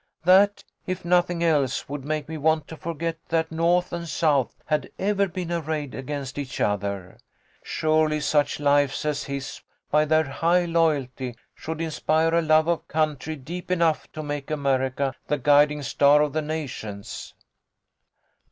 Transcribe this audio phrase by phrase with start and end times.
[0.23, 4.89] "That, if nothing else, would make me want to forget that North and South had
[4.97, 7.19] ever been arrayed against each other.
[7.61, 9.61] Surely such lives as his
[9.91, 15.13] by their high loyalty should inspire a love of country deep enough to make America
[15.27, 17.35] the guiding star of the nations."